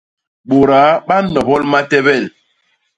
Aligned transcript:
Bôdaa 0.49 0.91
ba 1.07 1.15
nnobol 1.23 1.61
matebel. 1.71 2.23